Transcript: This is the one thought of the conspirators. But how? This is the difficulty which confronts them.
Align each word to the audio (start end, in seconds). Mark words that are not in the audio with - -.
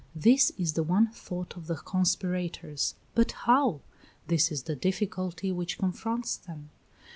This 0.15 0.49
is 0.57 0.73
the 0.73 0.81
one 0.81 1.09
thought 1.11 1.55
of 1.55 1.67
the 1.67 1.75
conspirators. 1.75 2.95
But 3.13 3.33
how? 3.33 3.81
This 4.25 4.51
is 4.51 4.63
the 4.63 4.75
difficulty 4.75 5.51
which 5.51 5.77
confronts 5.77 6.37
them. 6.37 6.71